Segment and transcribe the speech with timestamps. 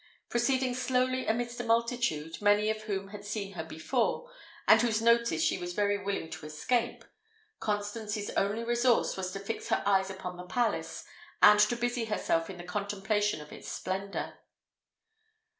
[0.29, 4.31] Proceeding slowly amidst a multitude, many of whom had seen her before,
[4.67, 7.05] and whose notice she was very willing to escape,
[7.59, 11.05] Constance's only resource was to fix her eyes upon the palace,
[11.43, 14.39] and to busy herself in the contemplation of its splendour.